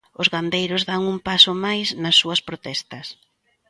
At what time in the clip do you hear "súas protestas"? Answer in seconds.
2.21-3.05